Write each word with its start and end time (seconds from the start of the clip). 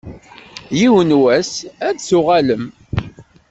Yiwen 0.79 1.09
n 1.13 1.17
wass 1.21 1.53
ad 1.87 1.91
n-tuɣalem. 1.95 2.65